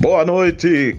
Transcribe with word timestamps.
Boa 0.00 0.24
noite, 0.24 0.96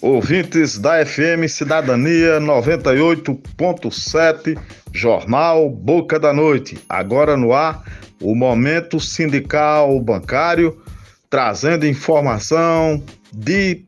ouvintes 0.00 0.78
da 0.78 1.04
FM 1.04 1.46
Cidadania 1.46 2.40
98.7, 2.40 4.58
Jornal 4.94 5.68
Boca 5.68 6.18
da 6.18 6.32
Noite. 6.32 6.78
Agora 6.88 7.36
no 7.36 7.52
ar, 7.52 7.84
o 8.18 8.34
Momento 8.34 8.98
Sindical 8.98 10.00
Bancário, 10.00 10.80
trazendo 11.28 11.86
informação 11.86 13.04
de 13.30 13.84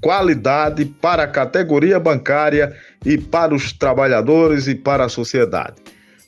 qualidade 0.00 0.86
para 0.86 1.24
a 1.24 1.28
categoria 1.28 2.00
bancária 2.00 2.74
e 3.04 3.18
para 3.18 3.54
os 3.54 3.74
trabalhadores 3.74 4.68
e 4.68 4.74
para 4.74 5.04
a 5.04 5.10
sociedade. 5.10 5.74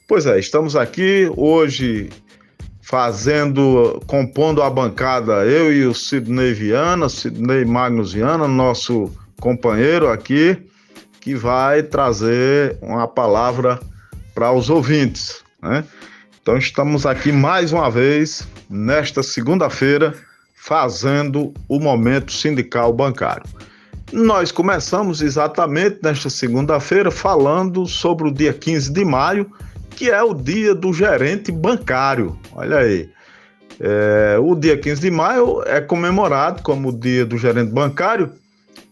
Pois 0.07 0.27
é, 0.27 0.39
estamos 0.39 0.77
aqui 0.77 1.33
hoje 1.35 2.11
fazendo, 2.83 4.03
compondo 4.07 4.61
a 4.63 4.69
bancada, 4.69 5.45
eu 5.47 5.73
e 5.73 5.87
o 5.87 5.95
Sidney 5.95 6.53
Viana, 6.53 7.09
Sidney 7.09 7.65
Magnus 7.65 8.13
Viana, 8.13 8.49
nosso 8.49 9.11
companheiro 9.41 10.11
aqui, 10.11 10.59
que 11.21 11.35
vai 11.35 11.83
trazer 11.83 12.77
uma 12.83 13.07
palavra 13.07 13.81
para 14.35 14.53
os 14.53 14.69
ouvintes, 14.69 15.43
né? 15.63 15.85
Então 16.43 16.59
estamos 16.59 17.07
aqui 17.07 17.31
mais 17.31 17.73
uma 17.73 17.89
vez 17.89 18.49
nesta 18.69 19.23
segunda-feira 19.23 20.13
fazendo 20.57 21.55
o 21.69 21.79
momento 21.79 22.33
sindical 22.33 22.93
bancário. 22.93 23.45
Nós 24.13 24.51
começamos 24.51 25.23
exatamente 25.23 26.01
nesta 26.03 26.29
segunda-feira 26.29 27.13
falando 27.13 27.87
sobre 27.87 28.29
o 28.29 28.33
dia 28.33 28.53
15 28.53 28.93
de 28.93 29.05
maio, 29.05 29.51
que 29.97 30.11
é 30.11 30.23
o 30.23 30.35
dia 30.35 30.75
do 30.75 30.93
gerente 30.93 31.51
bancário. 31.53 32.39
Olha 32.53 32.79
aí. 32.79 33.11
É, 33.81 34.37
o 34.41 34.55
dia 34.55 34.77
15 34.77 35.01
de 35.01 35.11
maio 35.11 35.63
é 35.67 35.81
comemorado 35.81 36.63
como 36.63 36.91
o 36.91 36.93
dia 36.93 37.25
do 37.25 37.37
gerente 37.37 37.73
bancário, 37.73 38.31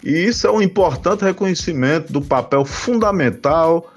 e 0.02 0.10
isso 0.10 0.46
é 0.46 0.50
um 0.50 0.62
importante 0.62 1.24
reconhecimento 1.24 2.12
do 2.12 2.20
papel 2.20 2.64
fundamental 2.64 3.92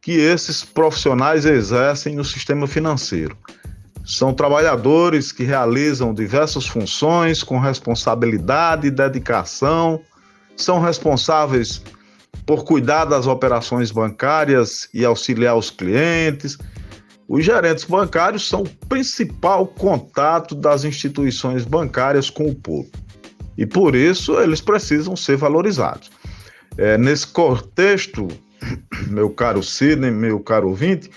que 0.00 0.12
esses 0.12 0.64
profissionais 0.64 1.44
exercem 1.44 2.14
no 2.14 2.24
sistema 2.24 2.66
financeiro. 2.66 3.36
São 4.06 4.32
trabalhadores 4.32 5.32
que 5.32 5.44
realizam 5.44 6.14
diversas 6.14 6.66
funções 6.66 7.42
com 7.42 7.58
responsabilidade 7.58 8.86
e 8.86 8.90
dedicação, 8.90 10.00
são 10.56 10.80
responsáveis 10.80 11.82
por 12.48 12.64
cuidar 12.64 13.04
das 13.04 13.26
operações 13.26 13.90
bancárias 13.90 14.88
e 14.94 15.04
auxiliar 15.04 15.56
os 15.56 15.70
clientes. 15.70 16.56
Os 17.28 17.44
gerentes 17.44 17.84
bancários 17.84 18.48
são 18.48 18.62
o 18.62 18.86
principal 18.86 19.66
contato 19.66 20.54
das 20.54 20.82
instituições 20.82 21.66
bancárias 21.66 22.30
com 22.30 22.48
o 22.48 22.54
povo. 22.54 22.88
E 23.56 23.66
por 23.66 23.94
isso 23.94 24.40
eles 24.40 24.62
precisam 24.62 25.14
ser 25.14 25.36
valorizados. 25.36 26.10
É, 26.78 26.96
nesse 26.96 27.26
contexto, 27.26 28.28
meu 29.08 29.28
caro 29.28 29.62
Sidney, 29.62 30.10
meu 30.10 30.40
caro 30.40 30.68
ouvinte, 30.68 31.10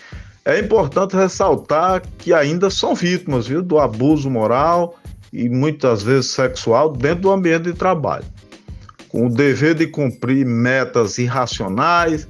é 0.43 0.59
importante 0.59 1.15
ressaltar 1.15 2.01
que 2.17 2.33
ainda 2.33 2.69
são 2.69 2.93
vítimas 2.93 3.47
viu, 3.47 3.61
do 3.61 3.79
abuso 3.79 4.29
moral 4.29 4.99
e 5.31 5.47
muitas 5.47 6.03
vezes 6.03 6.31
sexual 6.31 6.91
dentro 6.91 7.21
do 7.21 7.31
ambiente 7.31 7.71
de 7.71 7.73
trabalho 7.73 8.25
com 9.11 9.27
o 9.27 9.29
dever 9.29 9.75
de 9.75 9.87
cumprir 9.87 10.45
metas 10.45 11.17
irracionais 11.17 12.25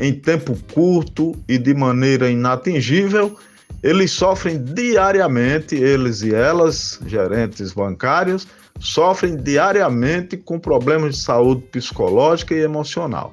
em 0.00 0.12
tempo 0.12 0.56
curto 0.72 1.32
e 1.46 1.58
de 1.58 1.74
maneira 1.74 2.30
inatingível, 2.30 3.36
eles 3.82 4.10
sofrem 4.10 4.62
diariamente, 4.64 5.74
eles 5.76 6.22
e 6.22 6.34
elas, 6.34 6.98
gerentes 7.06 7.72
bancários, 7.72 8.48
sofrem 8.80 9.36
diariamente 9.36 10.36
com 10.36 10.58
problemas 10.58 11.16
de 11.16 11.22
saúde 11.22 11.62
psicológica 11.70 12.54
e 12.54 12.60
emocional. 12.60 13.30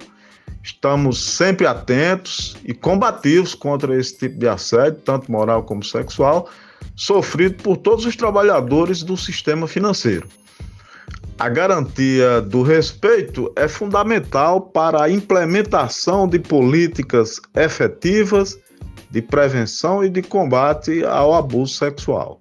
Estamos 0.62 1.24
sempre 1.24 1.66
atentos 1.66 2.58
e 2.64 2.74
combativos 2.74 3.56
contra 3.56 3.98
esse 3.98 4.18
tipo 4.18 4.38
de 4.38 4.48
assédio, 4.48 5.00
tanto 5.00 5.32
moral 5.32 5.64
como 5.64 5.84
sexual, 5.84 6.50
sofrido 6.96 7.64
por 7.64 7.78
todos 7.78 8.06
os 8.06 8.16
trabalhadores 8.16 9.02
do 9.02 9.16
sistema 9.16 9.68
financeiro. 9.68 10.28
A 11.41 11.50
garantia 11.50 12.40
do 12.40 12.62
respeito 12.62 13.52
é 13.56 13.68
fundamental 13.68 14.62
para 14.62 15.02
a 15.02 15.09
implementação 15.09 16.28
de 16.28 16.38
políticas 16.38 17.41
efetivas 17.56 18.59
de 19.09 19.24
prevenção 19.24 20.03
e 20.03 20.09
de 20.12 20.22
combate 20.22 21.03
ao 21.03 21.34
abuso 21.34 21.74
sexual. 21.74 22.40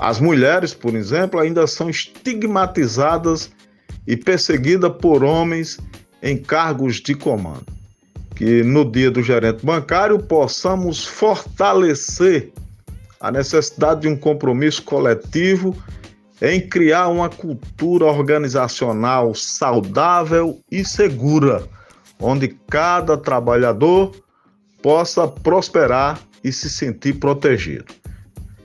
As 0.00 0.18
mulheres, 0.18 0.74
por 0.74 0.96
exemplo, 0.96 1.38
ainda 1.38 1.68
são 1.68 1.88
estigmatizadas 1.88 3.52
e 4.08 4.16
perseguidas 4.16 4.90
por 5.00 5.22
homens 5.22 5.78
em 6.20 6.36
cargos 6.36 6.96
de 6.96 7.14
comando. 7.14 7.72
Que 8.34 8.64
no 8.64 8.84
dia 8.90 9.08
do 9.08 9.22
gerente 9.22 9.64
bancário 9.64 10.18
possamos 10.18 11.06
fortalecer 11.06 12.50
a 13.20 13.30
necessidade 13.30 14.00
de 14.00 14.08
um 14.08 14.16
compromisso 14.16 14.82
coletivo 14.82 15.76
em 16.40 16.60
criar 16.60 17.08
uma 17.08 17.28
cultura 17.28 18.04
organizacional 18.04 19.34
saudável 19.34 20.60
e 20.70 20.84
segura, 20.84 21.66
onde 22.20 22.48
cada 22.68 23.16
trabalhador 23.16 24.14
possa 24.82 25.26
prosperar 25.26 26.20
e 26.44 26.52
se 26.52 26.68
sentir 26.68 27.14
protegido. 27.14 27.86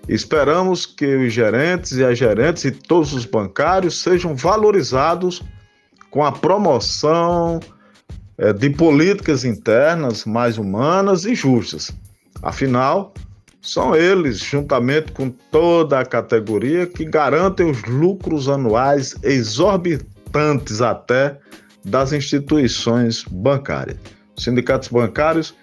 Esperamos 0.08 0.86
que 0.86 1.16
os 1.16 1.32
gerentes 1.32 1.94
e 1.94 2.04
as 2.04 2.18
gerentes 2.18 2.66
e 2.66 2.72
todos 2.72 3.14
os 3.14 3.26
bancários 3.26 4.02
sejam 4.02 4.36
valorizados 4.36 5.42
com 6.10 6.24
a 6.24 6.32
promoção 6.32 7.60
é, 8.38 8.52
de 8.52 8.70
políticas 8.70 9.46
internas 9.46 10.26
mais 10.26 10.58
humanas 10.58 11.26
e 11.26 11.34
justas. 11.34 11.92
Afinal, 12.42 13.14
são 13.62 13.96
eles, 13.96 14.40
juntamente 14.40 15.12
com 15.12 15.30
toda 15.30 16.00
a 16.00 16.06
categoria, 16.06 16.88
que 16.88 17.06
garantem 17.06 17.70
os 17.70 17.84
lucros 17.84 18.50
anuais 18.50 19.16
exorbitantes 19.22 20.82
até 20.82 21.38
das 21.86 22.12
instituições 22.12 23.24
bancárias. 23.24 23.98
Sindicatos 24.36 24.88
bancários, 24.90 25.54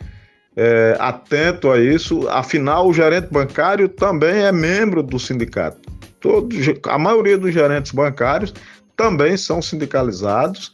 é, 0.57 0.97
atento 1.01 1.71
a 1.71 1.81
isso, 1.81 2.29
afinal, 2.29 2.89
o 2.89 2.93
gerente 2.93 3.29
bancário 3.31 3.89
também 3.89 4.43
é 4.45 4.53
membro 4.53 5.03
do 5.03 5.19
sindicato. 5.19 5.79
Todo, 6.21 6.49
a 6.89 6.99
maioria 6.99 7.39
dos 7.39 7.53
gerentes 7.53 7.93
bancários 7.93 8.53
também 8.97 9.37
são 9.37 9.63
sindicalizados 9.63 10.73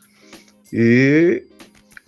e 0.72 1.42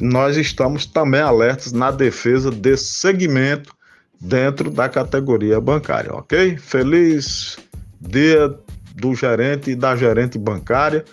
nós 0.00 0.37
estamos 0.37 0.87
também 0.87 1.21
alertas 1.21 1.72
na 1.72 1.91
defesa 1.91 2.50
desse 2.50 2.94
segmento 2.94 3.76
dentro 4.21 4.71
da 4.71 4.88
categoria 4.88 5.60
bancária, 5.60 6.12
ok? 6.12 6.56
Feliz 6.56 7.56
dia 8.00 8.54
do 8.94 9.15
gerente 9.15 9.71
e 9.71 9.77
da 9.77 9.94
gerente 9.94 10.38
bancária. 10.38 11.04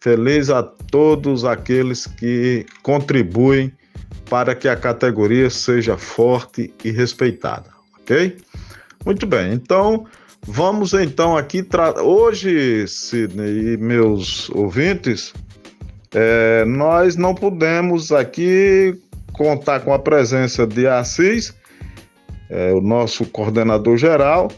Feliz 0.00 0.48
a 0.48 0.62
todos 0.62 1.44
aqueles 1.44 2.06
que 2.06 2.64
contribuem 2.82 3.72
para 4.30 4.54
que 4.54 4.68
a 4.68 4.76
categoria 4.76 5.50
seja 5.50 5.96
forte 5.96 6.72
e 6.84 6.90
respeitada, 6.90 7.70
ok? 8.00 8.36
Muito 9.04 9.26
bem, 9.26 9.52
então 9.52 10.06
vamos 10.46 10.92
então 10.92 11.36
aqui 11.36 11.66
hoje, 12.02 12.86
Sidney 12.86 13.74
e 13.74 13.76
meus 13.76 14.50
ouvintes, 14.50 15.32
é, 16.14 16.64
nós 16.64 17.16
não 17.16 17.34
pudemos 17.34 18.12
aqui 18.12 18.96
contar 19.32 19.80
com 19.80 19.92
a 19.92 19.98
presença 19.98 20.66
de 20.66 20.86
Assis, 20.86 21.54
é, 22.48 22.72
o 22.72 22.80
nosso 22.80 23.26
coordenador 23.26 23.96
geral, 23.96 24.50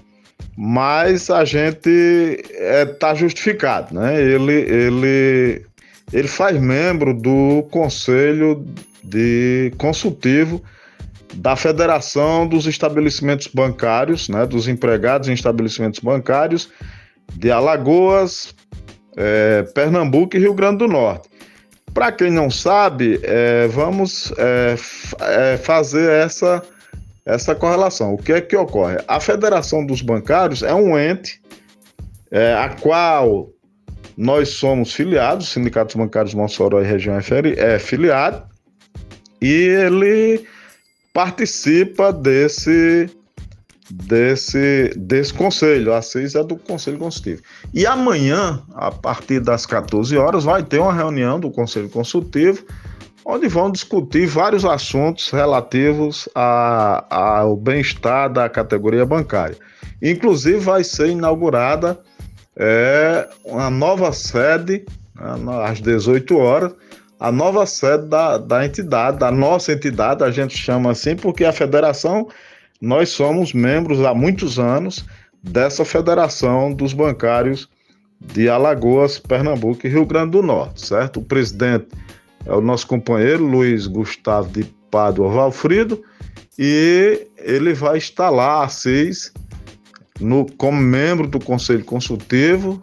mas 0.57 1.31
a 1.31 1.45
gente 1.45 1.89
está 1.89 2.55
é, 2.65 2.85
tá 2.87 3.15
justificado, 3.15 3.95
né? 3.95 4.23
Ele, 4.23 4.53
ele, 4.53 5.67
ele 6.13 6.29
faz 6.29 6.61
membro 6.61 7.15
do 7.15 7.63
Conselho 7.71 8.65
de 9.03 9.73
Consultivo 9.79 10.63
da 11.35 11.57
Federação 11.57 12.47
dos 12.47 12.67
Estabelecimentos 12.67 13.47
Bancários, 13.47 14.29
né, 14.29 14.47
dos 14.47 14.67
empregados 14.67 15.29
em 15.29 15.33
estabelecimentos 15.33 16.01
bancários 16.01 16.71
de 17.35 17.51
Alagoas, 17.51 18.55
é, 19.17 19.63
Pernambuco 19.75 20.37
e 20.37 20.41
Rio 20.41 20.55
Grande 20.55 20.79
do 20.79 20.89
Norte. 20.89 21.29
Para 21.95 22.13
quem 22.13 22.31
não 22.31 22.51
sabe, 22.51 23.21
é, 23.23 23.69
vamos 23.69 24.33
é, 24.39 24.77
é 25.21 25.57
fazer 25.57 26.11
essa 26.11 26.63
essa 27.35 27.55
correlação. 27.55 28.15
O 28.15 28.19
que 28.19 28.33
é 28.33 28.41
que 28.41 28.57
ocorre? 28.57 28.99
A 29.07 29.21
Federação 29.21 29.85
dos 29.85 30.03
Bancários 30.03 30.63
é 30.63 30.75
um 30.75 30.99
ente 30.99 31.41
é, 32.31 32.55
a 32.55 32.69
qual 32.69 33.51
nós 34.17 34.51
somos 34.51 34.93
filiados, 34.93 35.49
o 35.49 35.51
Sindicato 35.51 35.97
dos 35.97 36.05
Bancários 36.05 36.35
Mossoró 36.35 36.81
e 36.81 36.85
Região 36.85 37.17
é 37.17 37.79
filiado, 37.79 38.43
e 39.41 39.49
ele 39.49 40.47
participa 41.13 42.13
desse, 42.13 43.09
desse, 43.91 44.93
desse 44.97 45.33
conselho. 45.33 45.95
A 45.95 46.03
seis 46.03 46.35
é 46.35 46.45
do 46.45 46.57
Conselho 46.57 46.99
Consultivo. 46.99 47.43
E 47.73 47.87
amanhã, 47.87 48.63
a 48.75 48.91
partir 48.91 49.41
das 49.41 49.65
14 49.65 50.17
horas, 50.17 50.45
vai 50.45 50.63
ter 50.63 50.79
uma 50.79 50.93
reunião 50.93 51.41
do 51.41 51.51
Conselho 51.51 51.89
Consultivo, 51.89 52.65
onde 53.25 53.49
vão 53.49 53.71
discutir 53.71 54.27
vários 54.27 54.65
assuntos 54.65 55.31
relativos 55.31 56.29
a, 56.35 57.05
ao 57.11 57.57
bem-estar 57.57 58.33
da 58.33 58.49
categoria 58.49 59.05
bancária. 59.05 59.57
Inclusive, 60.03 60.59
vai 60.59 60.83
ser 60.83 61.09
inaugurada 61.09 62.01
é, 62.57 63.29
uma 63.45 63.71
nova 63.71 64.13
sede, 64.13 64.85
né, 65.15 65.65
às 65.65 65.81
18 65.81 66.37
horas, 66.37 66.73
a 67.19 67.31
nova 67.31 67.67
sede 67.67 68.07
da, 68.07 68.39
da 68.39 68.65
entidade, 68.65 69.19
da 69.19 69.31
nossa 69.31 69.73
entidade, 69.73 70.25
a 70.25 70.31
gente 70.31 70.57
chama 70.57 70.91
assim, 70.91 71.15
porque 71.15 71.45
a 71.45 71.53
federação 71.53 72.29
nós 72.81 73.11
somos 73.11 73.53
membros 73.53 74.03
há 74.03 74.15
muitos 74.15 74.59
anos 74.59 75.05
dessa 75.43 75.85
Federação 75.85 76.73
dos 76.73 76.95
Bancários 76.95 77.69
de 78.19 78.49
Alagoas, 78.49 79.19
Pernambuco 79.19 79.87
e 79.87 79.91
Rio 79.91 80.07
Grande 80.07 80.33
do 80.33 80.43
Norte, 80.43 80.87
certo? 80.87 81.21
O 81.21 81.25
presidente 81.25 81.89
é 82.45 82.53
o 82.53 82.61
nosso 82.61 82.87
companheiro 82.87 83.45
Luiz 83.45 83.87
Gustavo 83.87 84.49
de 84.49 84.65
Pádua 84.91 85.29
Valfrido 85.29 86.03
e 86.59 87.27
ele 87.39 87.73
vai 87.73 87.99
estar 87.99 88.31
lá 88.31 88.65
às 88.65 88.75
seis 88.75 89.33
no, 90.21 90.47
como 90.53 90.79
membro 90.79 91.27
do 91.27 91.39
Conselho 91.39 91.85
Consultivo 91.85 92.83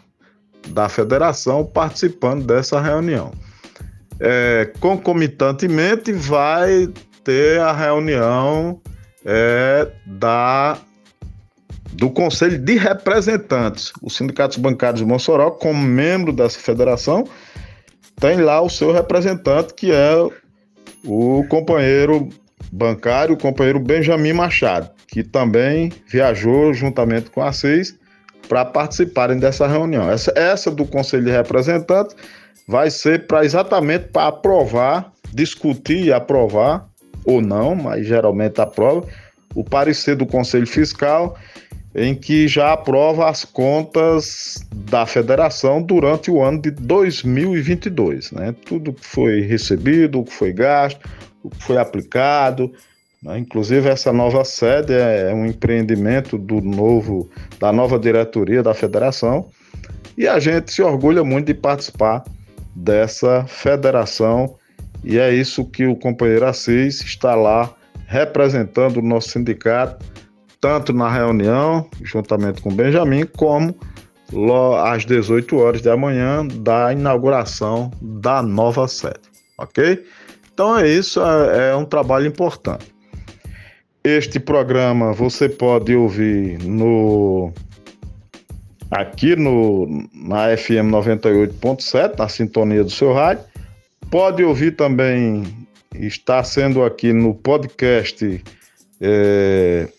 da 0.69 0.89
Federação 0.89 1.65
participando 1.65 2.45
dessa 2.45 2.81
reunião. 2.81 3.31
É, 4.19 4.71
concomitantemente 4.79 6.11
vai 6.11 6.89
ter 7.23 7.59
a 7.59 7.71
reunião 7.71 8.81
é, 9.23 9.87
da, 10.05 10.77
do 11.93 12.09
Conselho 12.09 12.57
de 12.57 12.77
Representantes. 12.77 13.91
Os 14.01 14.15
sindicatos 14.15 14.57
bancários 14.57 15.01
de 15.01 15.05
Mossoró, 15.05 15.51
como 15.51 15.81
membro 15.81 16.33
dessa 16.33 16.59
federação, 16.59 17.27
tem 18.19 18.37
lá 18.37 18.61
o 18.61 18.69
seu 18.69 18.91
representante, 18.91 19.73
que 19.73 19.91
é 19.91 20.13
o 21.05 21.43
companheiro 21.49 22.29
bancário, 22.71 23.35
o 23.35 23.37
companheiro 23.37 23.79
Benjamin 23.79 24.33
Machado, 24.33 24.89
que 25.07 25.23
também 25.23 25.91
viajou 26.07 26.73
juntamente 26.73 27.29
com 27.29 27.41
a 27.41 27.51
CES 27.51 27.97
para 28.49 28.65
participarem 28.65 29.39
dessa 29.39 29.67
reunião. 29.67 30.09
Essa, 30.09 30.33
essa 30.35 30.71
do 30.71 30.85
Conselho 30.85 31.25
de 31.25 31.31
Representantes 31.31 32.15
vai 32.67 32.89
ser 32.89 33.27
para 33.27 33.45
exatamente 33.45 34.07
para 34.07 34.27
aprovar, 34.27 35.11
discutir 35.33 36.05
e 36.05 36.13
aprovar 36.13 36.87
ou 37.25 37.41
não, 37.41 37.75
mas 37.75 38.05
geralmente 38.05 38.59
aprova, 38.59 39.05
o 39.53 39.63
parecer 39.63 40.15
do 40.15 40.25
Conselho 40.25 40.67
Fiscal, 40.67 41.37
em 41.97 42.13
que 42.13 42.47
já 42.47 42.73
aprova 42.73 43.27
as 43.27 43.43
contas 43.43 44.63
da 44.71 45.05
federação 45.05 45.81
durante 45.81 46.29
o 46.29 46.41
ano 46.43 46.61
de 46.61 46.69
2022. 46.71 48.31
Né? 48.31 48.55
Tudo 48.65 48.93
que 48.93 49.05
foi 49.05 49.41
recebido, 49.41 50.19
o 50.19 50.23
que 50.23 50.31
foi 50.31 50.53
gasto, 50.53 50.99
o 51.43 51.49
que 51.49 51.63
foi 51.63 51.77
aplicado. 51.77 52.71
Né? 53.21 53.39
Inclusive, 53.39 53.89
essa 53.89 54.13
nova 54.13 54.45
sede 54.45 54.93
é 54.93 55.33
um 55.33 55.45
empreendimento 55.45 56.37
do 56.37 56.61
novo, 56.61 57.29
da 57.59 57.73
nova 57.73 57.97
diretoria 57.97 58.61
da 58.61 58.75
federação. 58.75 59.47
E 60.15 60.27
a 60.27 60.39
gente 60.39 60.71
se 60.71 60.83
orgulha 60.83 61.23
muito 61.23 61.47
de 61.47 61.55
participar 61.55 62.23
dessa 62.75 63.43
federação 63.47 64.55
e 65.03 65.17
é 65.17 65.33
isso 65.33 65.65
que 65.65 65.85
o 65.85 65.95
companheiro 65.95 66.45
Assis 66.45 67.01
está 67.01 67.35
lá 67.35 67.73
representando 68.07 68.97
o 68.97 69.01
nosso 69.01 69.29
sindicato, 69.29 70.05
tanto 70.59 70.93
na 70.93 71.09
reunião, 71.09 71.87
juntamente 72.01 72.61
com 72.61 72.73
Benjamin, 72.73 73.25
como 73.25 73.75
às 74.83 75.05
18 75.05 75.57
horas 75.57 75.81
da 75.81 75.95
manhã 75.95 76.45
da 76.45 76.91
inauguração 76.91 77.91
da 78.01 78.41
nova 78.41 78.87
sede, 78.87 79.21
ok? 79.57 80.03
Então 80.53 80.77
é 80.77 80.87
isso, 80.87 81.21
é, 81.21 81.69
é 81.69 81.75
um 81.75 81.85
trabalho 81.85 82.27
importante. 82.27 82.93
Este 84.03 84.39
programa 84.39 85.13
você 85.13 85.47
pode 85.47 85.95
ouvir 85.95 86.59
no 86.63 87.53
aqui 88.89 89.35
no 89.35 90.07
na 90.13 90.55
FM 90.57 90.91
98.7, 90.91 92.17
na 92.17 92.29
sintonia 92.29 92.83
do 92.83 92.89
seu 92.89 93.13
rádio, 93.13 93.43
Pode 94.09 94.41
ouvir 94.41 94.71
também, 94.71 95.43
está 95.93 96.41
sendo 96.41 96.81
aqui 96.83 97.11
no 97.11 97.33
podcast 97.33 98.41
é, 99.01 99.89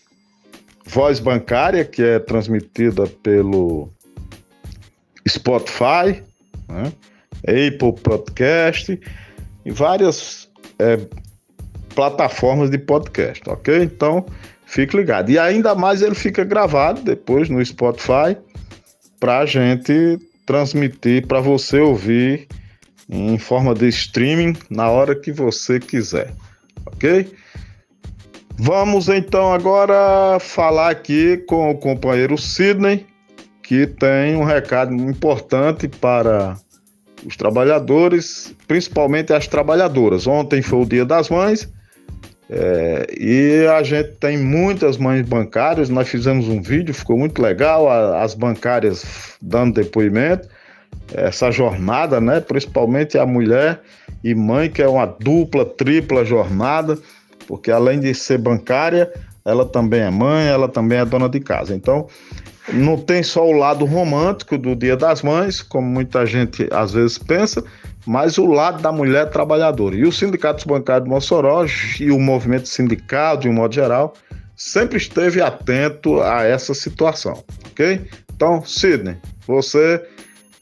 Voz 0.89 1.19
Bancária, 1.19 1.85
que 1.85 2.01
é 2.01 2.17
transmitida 2.17 3.05
pelo 3.05 3.89
Spotify, 5.27 6.23
né? 6.67 6.91
Apple 7.43 7.93
Podcast 8.01 8.99
e 9.63 9.71
várias 9.71 10.49
é, 10.79 10.99
plataformas 11.93 12.71
de 12.71 12.79
podcast, 12.79 13.43
ok? 13.47 13.83
Então, 13.83 14.25
fique 14.65 14.97
ligado. 14.97 15.29
E 15.29 15.37
ainda 15.37 15.75
mais 15.75 16.01
ele 16.01 16.15
fica 16.15 16.43
gravado 16.43 17.01
depois 17.01 17.49
no 17.49 17.63
Spotify 17.63 18.35
para 19.19 19.39
a 19.39 19.45
gente 19.45 20.17
transmitir, 20.43 21.27
para 21.27 21.39
você 21.39 21.79
ouvir 21.79 22.47
em 23.07 23.37
forma 23.37 23.75
de 23.75 23.87
streaming 23.89 24.55
na 24.71 24.89
hora 24.89 25.15
que 25.15 25.31
você 25.31 25.79
quiser, 25.79 26.33
ok? 26.87 27.31
Vamos 28.61 29.07
então 29.07 29.53
agora 29.53 30.37
falar 30.37 30.89
aqui 30.89 31.37
com 31.47 31.71
o 31.71 31.77
companheiro 31.77 32.37
Sidney, 32.37 33.05
que 33.63 33.87
tem 33.87 34.35
um 34.35 34.43
recado 34.43 34.93
importante 34.93 35.87
para 35.87 36.57
os 37.25 37.37
trabalhadores, 37.37 38.53
principalmente 38.67 39.31
as 39.31 39.47
trabalhadoras. 39.47 40.27
Ontem 40.27 40.61
foi 40.61 40.79
o 40.79 40.85
Dia 40.85 41.05
das 41.05 41.29
Mães 41.29 41.71
é, 42.49 43.07
e 43.17 43.65
a 43.65 43.81
gente 43.81 44.17
tem 44.19 44.37
muitas 44.37 44.97
mães 44.97 45.25
bancárias. 45.25 45.89
Nós 45.89 46.09
fizemos 46.09 46.49
um 46.49 46.61
vídeo, 46.61 46.93
ficou 46.93 47.17
muito 47.17 47.41
legal, 47.41 47.89
as 47.89 48.35
bancárias 48.35 49.37
dando 49.41 49.75
depoimento 49.75 50.49
essa 51.13 51.49
jornada, 51.49 52.19
né? 52.19 52.41
Principalmente 52.41 53.17
a 53.17 53.25
mulher 53.25 53.79
e 54.21 54.35
mãe, 54.35 54.69
que 54.69 54.81
é 54.81 54.87
uma 54.87 55.05
dupla, 55.05 55.65
tripla 55.65 56.25
jornada, 56.25 56.97
porque 57.49 57.71
além 57.71 57.99
de 57.99 58.13
ser 58.13 58.37
bancária, 58.37 59.11
ela 59.43 59.65
também 59.65 60.01
é 60.01 60.11
mãe, 60.11 60.45
ela 60.45 60.69
também 60.69 60.99
é 60.99 61.03
dona 61.03 61.27
de 61.27 61.39
casa. 61.39 61.73
Então, 61.73 62.05
não 62.71 62.95
tem 62.95 63.23
só 63.23 63.43
o 63.43 63.51
lado 63.51 63.85
romântico 63.85 64.55
do 64.55 64.75
Dia 64.75 64.95
das 64.95 65.23
Mães, 65.23 65.59
como 65.59 65.87
muita 65.87 66.27
gente 66.27 66.69
às 66.71 66.93
vezes 66.93 67.17
pensa, 67.17 67.63
mas 68.05 68.37
o 68.37 68.45
lado 68.45 68.83
da 68.83 68.91
mulher 68.91 69.31
trabalhadora. 69.31 69.95
E 69.95 70.03
o 70.03 70.11
Sindicato 70.11 70.67
Bancário 70.67 71.05
de 71.05 71.09
Mossoró 71.09 71.65
e 71.99 72.11
o 72.11 72.19
movimento 72.19 72.69
sindical, 72.69 73.35
de 73.35 73.49
um 73.49 73.53
modo 73.53 73.73
geral, 73.73 74.13
sempre 74.55 74.99
esteve 74.99 75.41
atento 75.41 76.21
a 76.21 76.43
essa 76.43 76.75
situação, 76.75 77.43
ok? 77.71 78.05
Então, 78.31 78.63
Sidney, 78.63 79.17
você 79.47 80.05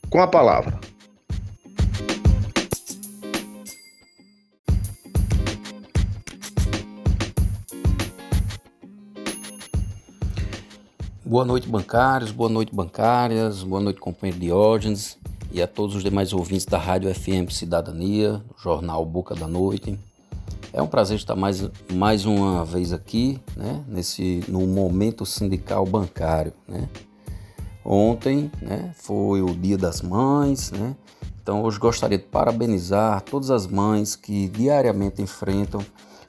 com 0.09 0.21
a 0.21 0.27
palavra. 0.27 0.79
Boa 11.27 11.43
noite, 11.43 11.67
bancários, 11.67 12.31
boa 12.31 12.49
noite, 12.49 12.73
bancárias, 12.73 13.61
boa 13.61 13.81
noite, 13.81 13.99
companheiro 13.99 14.39
Diógenes 14.39 15.17
e 15.51 15.61
a 15.61 15.67
todos 15.67 15.93
os 15.93 16.01
demais 16.01 16.31
ouvintes 16.31 16.65
da 16.65 16.77
Rádio 16.77 17.13
FM 17.13 17.51
Cidadania, 17.51 18.41
Jornal 18.57 19.05
Boca 19.05 19.35
da 19.35 19.45
Noite. 19.45 19.99
É 20.71 20.81
um 20.81 20.87
prazer 20.87 21.17
estar 21.17 21.35
mais, 21.35 21.69
mais 21.91 22.25
uma 22.25 22.63
vez 22.63 22.93
aqui, 22.93 23.41
né, 23.57 23.83
nesse, 23.89 24.41
no 24.47 24.65
momento 24.65 25.25
sindical 25.25 25.85
bancário, 25.85 26.53
né, 26.65 26.87
Ontem 27.83 28.49
né, 28.61 28.93
foi 28.95 29.41
o 29.41 29.47
Dia 29.47 29.77
das 29.77 30.01
Mães, 30.01 30.71
né? 30.71 30.95
Então 31.43 31.61
hoje 31.61 31.77
gostaria 31.77 32.17
de 32.17 32.23
parabenizar 32.23 33.19
todas 33.19 33.51
as 33.51 33.67
mães 33.67 34.15
que 34.15 34.47
diariamente 34.47 35.21
enfrentam 35.21 35.85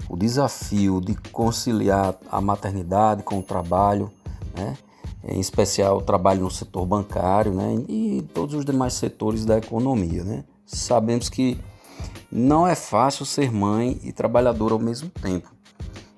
o 0.08 0.16
desafio 0.16 1.00
de 1.00 1.14
conciliar 1.30 2.16
a 2.32 2.40
maternidade 2.40 3.22
com 3.22 3.38
o 3.38 3.42
trabalho, 3.44 4.10
né? 4.56 4.76
Em 5.24 5.40
especial 5.40 5.98
o 5.98 6.02
trabalho 6.02 6.42
no 6.42 6.50
setor 6.50 6.86
bancário 6.86 7.52
né? 7.52 7.84
e 7.88 8.26
todos 8.34 8.54
os 8.54 8.64
demais 8.64 8.94
setores 8.94 9.44
da 9.44 9.58
economia. 9.58 10.24
Né? 10.24 10.44
Sabemos 10.66 11.28
que 11.28 11.58
não 12.30 12.66
é 12.66 12.74
fácil 12.74 13.24
ser 13.24 13.50
mãe 13.50 14.00
e 14.02 14.12
trabalhadora 14.12 14.74
ao 14.74 14.80
mesmo 14.80 15.08
tempo 15.08 15.58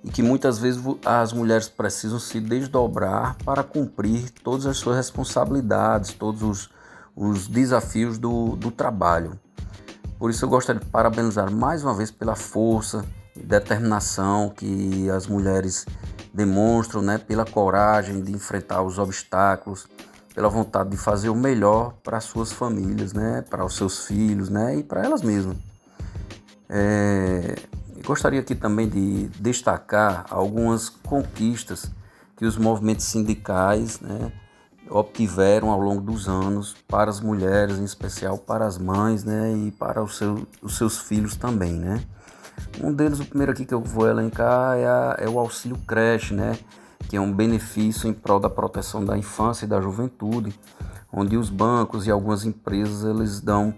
e 0.03 0.11
que 0.11 0.23
muitas 0.23 0.59
vezes 0.59 0.83
as 1.05 1.33
mulheres 1.33 1.69
precisam 1.69 2.19
se 2.19 2.41
desdobrar 2.41 3.37
para 3.45 3.63
cumprir 3.63 4.31
todas 4.43 4.67
as 4.67 4.79
suas 4.79 4.97
responsabilidades, 4.97 6.15
todos 6.15 6.43
os, 6.43 6.71
os 7.15 7.47
desafios 7.47 8.19
do, 8.19 8.57
do 8.57 8.71
trabalho. 8.71 9.39
Por 10.19 10.31
isso 10.31 10.45
eu 10.45 10.49
gostaria 10.49 10.81
de 10.81 10.87
parabenizar 10.87 11.51
mais 11.51 11.83
uma 11.83 11.95
vez 11.95 12.11
pela 12.11 12.35
força 12.35 13.05
e 13.37 13.41
determinação 13.41 14.51
que 14.51 15.09
as 15.11 15.27
mulheres 15.27 15.87
demonstram, 16.33 17.03
né, 17.03 17.19
pela 17.19 17.45
coragem 17.45 18.23
de 18.23 18.33
enfrentar 18.33 18.83
os 18.83 18.99
obstáculos, 18.99 19.87
pela 20.35 20.49
vontade 20.49 20.91
de 20.91 20.97
fazer 20.97 21.29
o 21.29 21.35
melhor 21.35 21.95
para 22.05 22.21
suas 22.21 22.53
famílias, 22.53 23.13
né, 23.13 23.45
para 23.49 23.65
os 23.65 23.77
seus 23.77 24.07
filhos, 24.07 24.49
né, 24.49 24.77
e 24.77 24.83
para 24.83 25.03
elas 25.05 25.23
mesmas. 25.23 25.57
É, 26.69 27.57
gostaria 28.05 28.41
aqui 28.41 28.55
também 28.55 28.89
de 28.89 29.29
destacar 29.41 30.27
algumas 30.31 30.89
conquistas 30.89 31.91
que 32.37 32.47
os 32.47 32.57
movimentos 32.57 33.07
sindicais, 33.07 34.01
né, 34.01 34.33
obtiveram 34.89 35.71
ao 35.71 35.81
longo 35.81 36.01
dos 36.01 36.29
anos 36.29 36.75
para 36.89 37.11
as 37.11 37.21
mulheres, 37.21 37.79
em 37.79 37.85
especial 37.85 38.39
para 38.39 38.67
as 38.67 38.79
mães, 38.79 39.25
né, 39.25 39.53
e 39.53 39.71
para 39.73 40.07
seu, 40.09 40.47
os 40.63 40.77
seus 40.77 40.99
filhos 40.99 41.37
também, 41.37 41.75
né. 41.75 42.01
Um 42.83 42.93
deles, 42.93 43.21
o 43.21 43.25
primeiro 43.25 43.53
aqui 43.53 43.65
que 43.65 43.75
eu 43.75 43.81
vou 43.81 44.09
elencar 44.09 44.77
é, 44.77 44.87
a, 44.87 45.17
é 45.19 45.29
o 45.29 45.39
auxílio 45.39 45.77
creche, 45.87 46.35
né, 46.35 46.59
que 47.09 47.17
é 47.17 47.21
um 47.21 47.33
benefício 47.33 48.09
em 48.09 48.13
prol 48.13 48.39
da 48.39 48.49
proteção 48.49 49.05
da 49.05 49.19
infância 49.19 49.65
e 49.65 49.69
da 49.69 49.81
juventude, 49.81 50.55
onde 51.13 51.37
os 51.37 51.51
bancos 51.51 52.07
e 52.07 52.11
algumas 52.11 52.45
empresas 52.45 53.05
eles 53.05 53.41
dão 53.41 53.75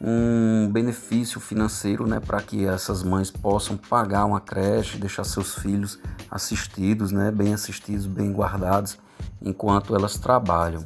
um 0.00 0.68
benefício 0.70 1.40
financeiro, 1.40 2.06
né, 2.06 2.20
para 2.20 2.42
que 2.42 2.66
essas 2.66 3.02
mães 3.02 3.30
possam 3.30 3.76
pagar 3.76 4.24
uma 4.24 4.40
creche, 4.40 4.98
deixar 4.98 5.24
seus 5.24 5.54
filhos 5.54 5.98
assistidos, 6.30 7.10
né, 7.10 7.30
bem 7.30 7.54
assistidos, 7.54 8.06
bem 8.06 8.32
guardados 8.32 8.98
enquanto 9.40 9.94
elas 9.94 10.18
trabalham. 10.18 10.84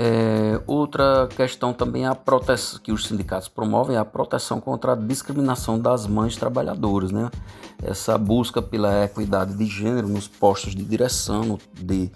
É, 0.00 0.60
outra 0.64 1.26
questão 1.34 1.72
também 1.72 2.04
é 2.04 2.06
a 2.06 2.14
proteção 2.14 2.78
que 2.78 2.92
os 2.92 3.08
sindicatos 3.08 3.48
promovem 3.48 3.96
é 3.96 3.98
a 3.98 4.04
proteção 4.04 4.60
contra 4.60 4.92
a 4.92 4.94
discriminação 4.94 5.76
das 5.76 6.06
mães 6.06 6.36
trabalhadoras, 6.36 7.10
né? 7.10 7.28
Essa 7.82 8.16
busca 8.16 8.62
pela 8.62 9.04
equidade 9.04 9.54
de 9.54 9.66
gênero 9.66 10.06
nos 10.06 10.28
postos 10.28 10.72
de 10.76 10.84
direção 10.84 11.58
de, 11.74 12.12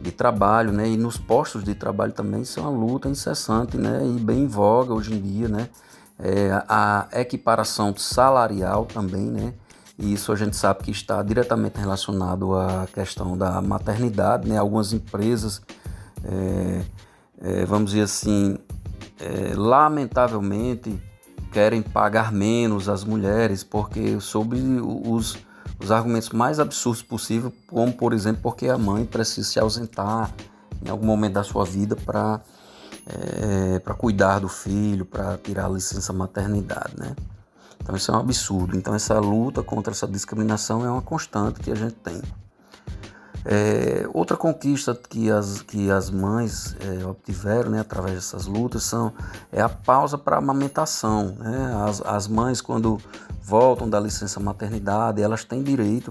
de 0.00 0.12
trabalho, 0.12 0.70
né? 0.70 0.88
E 0.88 0.96
nos 0.96 1.16
postos 1.18 1.64
de 1.64 1.74
trabalho 1.74 2.12
também 2.12 2.42
isso 2.42 2.60
é 2.60 2.62
uma 2.62 2.70
luta 2.70 3.08
incessante, 3.08 3.76
né? 3.76 4.00
E 4.06 4.20
bem 4.20 4.44
em 4.44 4.46
voga 4.46 4.94
hoje 4.94 5.12
em 5.12 5.20
dia, 5.20 5.48
né? 5.48 5.68
É, 6.16 6.62
a 6.68 7.08
equiparação 7.14 7.96
salarial 7.96 8.86
também, 8.86 9.28
né? 9.28 9.54
E 9.98 10.12
isso 10.12 10.30
a 10.30 10.36
gente 10.36 10.56
sabe 10.56 10.84
que 10.84 10.92
está 10.92 11.20
diretamente 11.20 11.80
relacionado 11.80 12.54
à 12.54 12.86
questão 12.94 13.36
da 13.36 13.60
maternidade, 13.60 14.48
né? 14.48 14.56
Algumas 14.56 14.92
empresas, 14.92 15.60
é, 16.22 16.82
é, 17.40 17.64
vamos 17.64 17.90
dizer 17.90 18.02
assim, 18.02 18.56
é, 19.20 19.54
lamentavelmente 19.54 21.00
querem 21.52 21.82
pagar 21.82 22.32
menos 22.32 22.88
as 22.88 23.04
mulheres 23.04 23.62
porque 23.62 24.18
sob 24.20 24.56
os, 25.06 25.38
os 25.78 25.90
argumentos 25.90 26.30
mais 26.30 26.58
absurdos 26.58 27.02
possível, 27.02 27.52
como 27.66 27.92
por 27.92 28.12
exemplo 28.12 28.42
porque 28.42 28.68
a 28.68 28.76
mãe 28.76 29.04
precisa 29.04 29.48
se 29.48 29.60
ausentar 29.60 30.32
em 30.84 30.88
algum 30.88 31.06
momento 31.06 31.34
da 31.34 31.44
sua 31.44 31.64
vida 31.64 31.94
para 31.96 32.40
é, 33.06 33.78
para 33.80 33.94
cuidar 33.94 34.38
do 34.38 34.48
filho, 34.48 35.04
para 35.04 35.36
tirar 35.36 35.66
a 35.66 35.68
licença 35.68 36.12
maternidade, 36.12 36.94
né? 36.96 37.14
Então 37.80 37.94
isso 37.94 38.10
é 38.10 38.14
um 38.14 38.20
absurdo. 38.20 38.76
Então 38.76 38.94
essa 38.94 39.18
luta 39.18 39.62
contra 39.62 39.92
essa 39.92 40.06
discriminação 40.06 40.84
é 40.84 40.90
uma 40.90 41.02
constante 41.02 41.60
que 41.60 41.70
a 41.70 41.74
gente 41.74 41.96
tem. 41.96 42.20
É, 43.44 44.08
outra 44.14 44.36
conquista 44.36 44.94
que 44.94 45.30
as, 45.30 45.60
que 45.60 45.90
as 45.90 46.08
mães 46.10 46.74
é, 46.80 47.04
obtiveram 47.04 47.70
né, 47.70 47.80
através 47.80 48.14
dessas 48.14 48.46
lutas 48.46 48.84
são, 48.84 49.12
é 49.52 49.60
a 49.60 49.68
pausa 49.68 50.16
para 50.16 50.38
amamentação. 50.38 51.36
Né? 51.38 51.84
As, 51.86 52.00
as 52.00 52.26
mães, 52.26 52.60
quando 52.62 52.98
voltam 53.42 53.88
da 53.88 54.00
licença 54.00 54.40
maternidade, 54.40 55.20
elas 55.20 55.44
têm 55.44 55.62
direito 55.62 56.10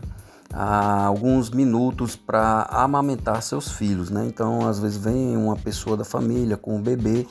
a 0.53 1.05
alguns 1.05 1.49
minutos 1.49 2.15
para 2.15 2.67
amamentar 2.69 3.41
seus 3.41 3.71
filhos. 3.71 4.11
Né? 4.11 4.27
Então, 4.27 4.67
às 4.67 4.79
vezes, 4.79 4.97
vem 4.97 5.35
uma 5.35 5.55
pessoa 5.55 5.97
da 5.97 6.05
família 6.05 6.55
com 6.55 6.75
o 6.75 6.79
bebê 6.79 7.25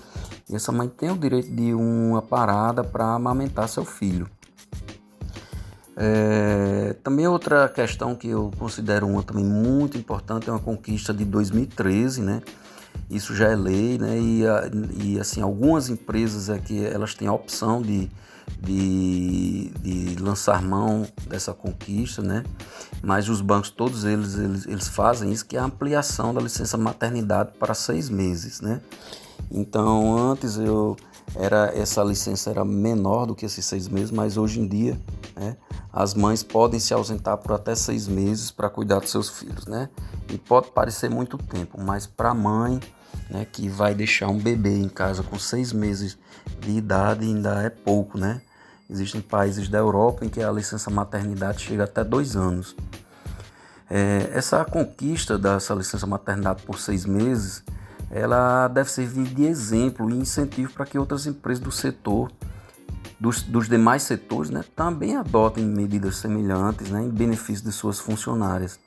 e 0.50 0.56
essa 0.56 0.72
mãe 0.72 0.88
tem 0.88 1.10
o 1.10 1.16
direito 1.16 1.54
de 1.54 1.72
uma 1.72 2.20
parada 2.20 2.82
para 2.82 3.14
amamentar 3.14 3.68
seu 3.68 3.84
filho. 3.84 4.28
É, 5.96 6.96
também 7.02 7.26
outra 7.26 7.68
questão 7.68 8.14
que 8.14 8.28
eu 8.28 8.50
considero 8.58 9.06
uma 9.06 9.22
também 9.22 9.44
muito 9.44 9.98
importante 9.98 10.48
é 10.48 10.52
uma 10.52 10.58
conquista 10.58 11.12
de 11.12 11.24
2013, 11.24 12.22
né? 12.22 12.42
Isso 13.10 13.34
já 13.34 13.48
é 13.48 13.56
lei, 13.56 13.98
né? 13.98 14.18
E, 14.18 14.42
e 15.04 15.20
assim 15.20 15.42
algumas 15.42 15.88
empresas 15.88 16.48
é 16.48 16.58
que 16.58 16.84
elas 16.84 17.14
têm 17.14 17.28
a 17.28 17.32
opção 17.32 17.82
de, 17.82 18.10
de, 18.58 19.70
de 19.80 20.16
lançar 20.16 20.62
mão 20.62 21.06
dessa 21.26 21.52
conquista, 21.52 22.22
né? 22.22 22.42
Mas 23.02 23.28
os 23.28 23.40
bancos 23.42 23.70
todos 23.70 24.04
eles, 24.04 24.36
eles 24.36 24.66
eles 24.66 24.88
fazem 24.88 25.30
isso 25.30 25.44
que 25.44 25.56
é 25.56 25.60
a 25.60 25.64
ampliação 25.64 26.32
da 26.32 26.40
licença 26.40 26.78
maternidade 26.78 27.50
para 27.58 27.74
seis 27.74 28.08
meses, 28.08 28.62
né? 28.62 28.80
Então 29.50 30.16
antes 30.16 30.56
eu 30.56 30.96
era 31.36 31.72
essa 31.74 32.02
licença 32.02 32.50
era 32.50 32.64
menor 32.64 33.26
do 33.26 33.34
que 33.34 33.46
esses 33.46 33.64
seis 33.64 33.88
meses, 33.88 34.10
mas 34.10 34.36
hoje 34.36 34.60
em 34.60 34.66
dia, 34.66 35.00
né? 35.34 35.56
as 35.92 36.14
mães 36.14 36.42
podem 36.42 36.80
se 36.80 36.94
ausentar 36.94 37.36
por 37.36 37.52
até 37.52 37.74
seis 37.74 38.08
meses 38.08 38.50
para 38.50 38.70
cuidar 38.70 39.00
dos 39.00 39.10
seus 39.10 39.28
filhos, 39.28 39.66
né? 39.66 39.88
E 40.30 40.38
pode 40.38 40.70
parecer 40.70 41.10
muito 41.10 41.36
tempo, 41.36 41.78
mas 41.80 42.06
para 42.06 42.30
a 42.30 42.34
mãe, 42.34 42.80
né, 43.28 43.46
que 43.50 43.68
vai 43.68 43.94
deixar 43.94 44.28
um 44.28 44.38
bebê 44.38 44.74
em 44.78 44.88
casa 44.88 45.22
com 45.22 45.38
seis 45.38 45.72
meses 45.72 46.18
de 46.60 46.70
idade 46.70 47.26
ainda 47.26 47.62
é 47.62 47.68
pouco, 47.68 48.16
né? 48.16 48.40
Existem 48.88 49.20
países 49.20 49.68
da 49.68 49.78
Europa 49.78 50.24
em 50.24 50.28
que 50.28 50.42
a 50.42 50.50
licença 50.50 50.90
maternidade 50.90 51.62
chega 51.62 51.84
até 51.84 52.02
dois 52.02 52.36
anos. 52.36 52.74
É, 53.90 54.30
essa 54.32 54.64
conquista 54.64 55.38
dessa 55.38 55.74
licença 55.74 56.06
maternidade 56.06 56.62
por 56.62 56.78
seis 56.78 57.04
meses, 57.04 57.62
ela 58.12 58.68
deve 58.68 58.90
servir 58.90 59.24
de 59.24 59.44
exemplo 59.44 60.10
e 60.10 60.14
incentivo 60.14 60.72
para 60.72 60.84
que 60.84 60.98
outras 60.98 61.26
empresas 61.26 61.64
do 61.64 61.72
setor 61.72 62.30
dos, 63.18 63.42
dos 63.42 63.68
demais 63.68 64.02
setores 64.02 64.50
né, 64.50 64.62
também 64.76 65.16
adotem 65.16 65.64
medidas 65.64 66.16
semelhantes 66.16 66.90
né, 66.90 67.02
em 67.02 67.08
benefício 67.08 67.64
de 67.64 67.72
suas 67.72 67.98
funcionárias. 67.98 68.78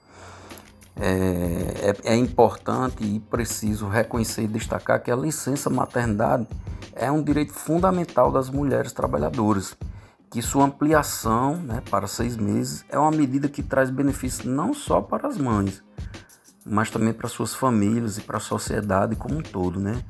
É, 0.98 1.94
é, 2.06 2.14
é, 2.14 2.16
importante 2.16 3.04
e 3.04 3.20
preciso 3.20 3.88
reconhecer 3.88 4.44
e 4.44 4.48
destacar 4.48 5.02
que 5.02 5.12
a 5.12 5.16
licença 5.16 5.70
maternidade 5.70 6.48
é 6.94 7.12
um 7.12 7.22
direito 7.22 7.54
fundamental 7.54 8.32
das 8.32 8.50
mulheres 8.50 8.94
trabalhadoras, 8.94 9.76
que 10.30 10.42
sua 10.42 10.66
ampliação 10.66 11.58
né, 11.58 11.82
para 11.90 12.08
seis 12.08 12.38
meses 12.38 12.86
é 12.90 12.98
uma 12.98 13.12
medida 13.12 13.50
que 13.50 13.62
traz 13.62 13.90
benefícios 13.90 14.46
não 14.46 14.74
só 14.74 15.02
para 15.02 15.28
as 15.28 15.38
mães, 15.38 15.84
mas 16.66 16.90
também 16.90 17.14
para 17.14 17.30
suas 17.30 17.54
famílias 17.54 18.18
e 18.18 18.22
para 18.22 18.38
a 18.38 18.42
sociedade 18.42 19.16
como 19.16 19.38
um 19.38 19.42
todo. 19.42 19.80
Né? 19.80 20.04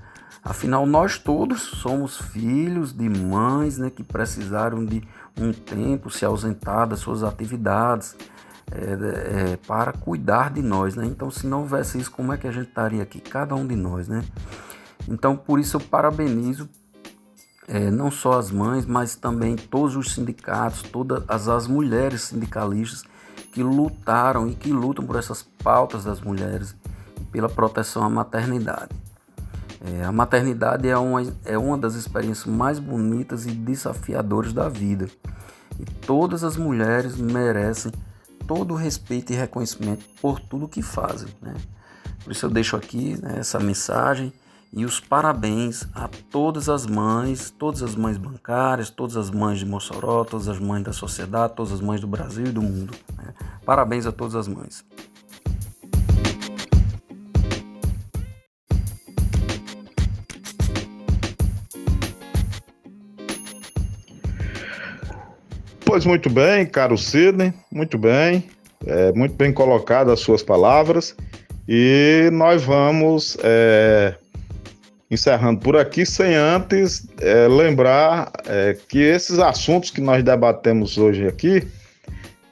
Afinal, 0.43 0.85
nós 0.85 1.17
todos 1.17 1.61
somos 1.61 2.17
filhos 2.17 2.93
de 2.93 3.09
mães 3.09 3.77
né, 3.77 3.89
que 3.89 4.03
precisaram 4.03 4.85
de 4.85 5.03
um 5.37 5.51
tempo 5.51 6.09
se 6.09 6.23
ausentar 6.23 6.87
das 6.87 6.99
suas 6.99 7.23
atividades 7.23 8.15
é, 8.71 9.53
é, 9.53 9.57
para 9.67 9.91
cuidar 9.91 10.51
de 10.51 10.61
nós. 10.61 10.95
Né? 10.95 11.05
Então, 11.05 11.29
se 11.29 11.45
não 11.45 11.61
houvesse 11.61 11.97
isso, 11.97 12.11
como 12.11 12.31
é 12.31 12.37
que 12.37 12.47
a 12.47 12.51
gente 12.51 12.69
estaria 12.69 13.03
aqui? 13.03 13.19
Cada 13.19 13.53
um 13.53 13.67
de 13.67 13.75
nós. 13.75 14.07
Né? 14.07 14.23
Então, 15.09 15.35
por 15.35 15.59
isso 15.59 15.75
eu 15.75 15.81
parabenizo 15.81 16.69
é, 17.67 17.91
não 17.91 18.09
só 18.09 18.39
as 18.39 18.51
mães, 18.51 18.85
mas 18.85 19.15
também 19.15 19.55
todos 19.55 19.95
os 19.95 20.13
sindicatos, 20.13 20.83
todas 20.83 21.23
as, 21.27 21.47
as 21.47 21.67
mulheres 21.67 22.21
sindicalistas 22.21 23.03
que 23.55 23.63
lutaram 23.63 24.49
e 24.49 24.53
que 24.53 24.69
lutam 24.69 25.05
por 25.05 25.15
essas 25.15 25.41
pautas 25.41 26.03
das 26.03 26.19
mulheres 26.19 26.75
e 27.17 27.23
pela 27.23 27.47
proteção 27.47 28.03
à 28.03 28.09
maternidade. 28.09 28.89
É, 29.79 30.03
a 30.03 30.11
maternidade 30.11 30.89
é 30.89 30.97
uma, 30.97 31.23
é 31.45 31.57
uma 31.57 31.77
das 31.77 31.95
experiências 31.95 32.45
mais 32.45 32.79
bonitas 32.79 33.45
e 33.45 33.51
desafiadoras 33.51 34.51
da 34.51 34.67
vida. 34.67 35.07
E 35.79 35.85
todas 36.05 36.43
as 36.43 36.57
mulheres 36.57 37.15
merecem 37.15 37.93
todo 38.45 38.73
o 38.73 38.77
respeito 38.77 39.31
e 39.31 39.37
reconhecimento 39.37 40.03
por 40.21 40.37
tudo 40.37 40.67
que 40.67 40.81
fazem. 40.81 41.29
Né? 41.41 41.53
Por 42.25 42.33
isso 42.33 42.47
eu 42.47 42.49
deixo 42.49 42.75
aqui 42.75 43.17
né, 43.21 43.37
essa 43.39 43.57
mensagem 43.57 44.33
e 44.75 44.83
os 44.83 44.99
parabéns 44.99 45.87
a 45.93 46.09
todas 46.29 46.67
as 46.67 46.85
mães, 46.85 47.49
todas 47.49 47.81
as 47.81 47.95
mães 47.95 48.17
bancárias, 48.17 48.89
todas 48.89 49.15
as 49.15 49.31
mães 49.31 49.57
de 49.59 49.65
Mossoró, 49.65 50.25
todas 50.25 50.49
as 50.49 50.59
mães 50.59 50.83
da 50.83 50.91
sociedade, 50.91 51.53
todas 51.55 51.71
as 51.71 51.79
mães 51.79 52.01
do 52.01 52.07
Brasil 52.07 52.47
e 52.47 52.51
do 52.51 52.61
mundo. 52.61 52.93
Né? 53.17 53.33
Parabéns 53.65 54.05
a 54.05 54.11
todas 54.11 54.35
as 54.35 54.49
mães. 54.49 54.83
Pois 65.85 66.05
muito 66.05 66.29
bem, 66.29 66.65
caro 66.65 66.97
Sidney, 66.97 67.53
muito 67.71 67.97
bem, 67.97 68.49
é, 68.85 69.13
muito 69.13 69.35
bem 69.35 69.53
colocadas 69.53 70.15
as 70.15 70.19
suas 70.19 70.43
palavras 70.43 71.15
e 71.65 72.29
nós 72.33 72.61
vamos 72.63 73.37
é, 73.41 74.15
encerrando 75.09 75.59
por 75.59 75.77
aqui 75.77 76.05
sem 76.05 76.35
antes 76.35 77.07
é, 77.19 77.47
lembrar 77.47 78.31
é, 78.45 78.77
que 78.87 78.99
esses 78.99 79.39
assuntos 79.39 79.91
que 79.91 80.01
nós 80.01 80.23
debatemos 80.23 80.97
hoje 80.97 81.27
aqui 81.27 81.67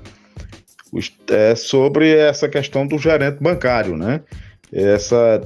é, 1.30 1.56
sobre 1.56 2.16
essa 2.16 2.48
questão 2.48 2.86
do 2.86 2.98
gerente 2.98 3.42
bancário, 3.42 3.98
né? 3.98 4.22
Essa, 4.72 5.42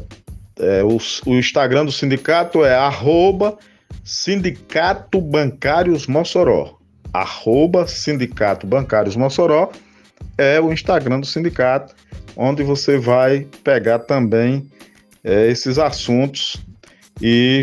é, 0.60 0.84
o, 0.84 0.98
o 1.26 1.36
Instagram 1.36 1.86
do 1.86 1.92
sindicato 1.92 2.66
é 2.66 2.76
arroba 2.76 3.58
Sindicato 4.04 5.22
Bancários 5.22 6.08
Mossoró. 6.08 6.78
Arroba 7.14 7.88
Sindicato 7.88 8.66
Bancários 8.68 9.16
Mossoró 9.16 9.72
é 10.38 10.60
o 10.60 10.72
Instagram 10.72 11.20
do 11.20 11.26
sindicato, 11.26 11.96
onde 12.36 12.64
você 12.64 12.98
vai 12.98 13.48
pegar 13.64 14.00
também 14.00 14.68
é, 15.24 15.48
esses 15.48 15.78
assuntos 15.80 16.58
e 17.22 17.62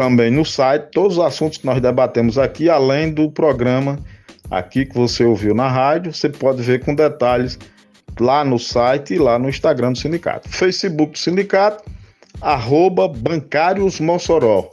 também 0.00 0.30
no 0.30 0.46
site 0.46 0.86
todos 0.92 1.18
os 1.18 1.22
assuntos 1.22 1.58
que 1.58 1.66
nós 1.66 1.78
debatemos 1.78 2.38
aqui, 2.38 2.70
além 2.70 3.12
do 3.12 3.30
programa 3.30 3.98
aqui 4.50 4.86
que 4.86 4.94
você 4.94 5.24
ouviu 5.24 5.54
na 5.54 5.68
rádio, 5.68 6.10
você 6.10 6.30
pode 6.30 6.62
ver 6.62 6.82
com 6.82 6.94
detalhes 6.94 7.58
lá 8.18 8.42
no 8.42 8.58
site 8.58 9.12
e 9.12 9.18
lá 9.18 9.38
no 9.38 9.46
Instagram 9.46 9.92
do 9.92 9.98
sindicato. 9.98 10.48
Facebook 10.48 11.12
do 11.12 11.18
sindicato, 11.18 11.84
arroba 12.40 13.08
Bancários 13.08 14.00
Mossoró. 14.00 14.70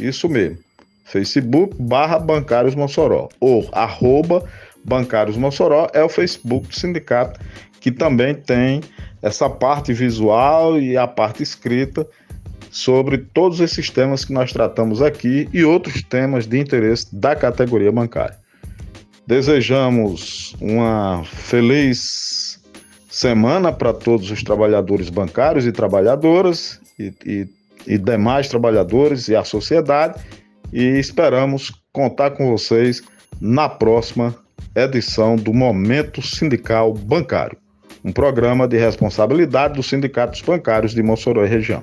Isso 0.00 0.28
mesmo. 0.28 0.58
Facebook 1.04 1.74
barra 1.76 2.20
Bancários 2.20 2.76
Mossoró 2.76 3.28
ou 3.40 3.68
arroba 3.72 4.44
Bancários 4.84 5.36
Mossoró 5.36 5.88
é 5.92 6.04
o 6.04 6.08
Facebook 6.08 6.68
do 6.68 6.74
sindicato 6.76 7.40
que 7.80 7.90
também 7.90 8.32
tem 8.32 8.80
essa 9.22 9.50
parte 9.50 9.92
visual 9.92 10.78
e 10.78 10.96
a 10.96 11.08
parte 11.08 11.42
escrita 11.42 12.06
sobre 12.70 13.18
todos 13.18 13.60
esses 13.60 13.90
temas 13.90 14.24
que 14.24 14.32
nós 14.32 14.52
tratamos 14.52 15.02
aqui 15.02 15.48
e 15.52 15.64
outros 15.64 16.02
temas 16.02 16.46
de 16.46 16.58
interesse 16.58 17.14
da 17.14 17.34
categoria 17.34 17.92
bancária. 17.92 18.36
Desejamos 19.26 20.54
uma 20.60 21.22
feliz 21.24 22.62
semana 23.10 23.72
para 23.72 23.92
todos 23.92 24.30
os 24.30 24.42
trabalhadores 24.42 25.10
bancários 25.10 25.66
e 25.66 25.72
trabalhadoras 25.72 26.80
e, 26.98 27.12
e 27.24 27.58
e 27.88 27.96
demais 27.96 28.48
trabalhadores 28.48 29.28
e 29.28 29.34
a 29.34 29.42
sociedade 29.42 30.20
e 30.72 30.98
esperamos 30.98 31.72
contar 31.90 32.32
com 32.32 32.50
vocês 32.50 33.02
na 33.40 33.68
próxima 33.68 34.34
edição 34.74 35.36
do 35.36 35.54
Momento 35.54 36.20
Sindical 36.20 36.92
Bancário, 36.92 37.56
um 38.04 38.12
programa 38.12 38.68
de 38.68 38.76
responsabilidade 38.76 39.74
dos 39.74 39.88
sindicatos 39.88 40.42
bancários 40.42 40.94
de 40.94 41.02
Mossoró 41.02 41.44
e 41.44 41.48
região. 41.48 41.82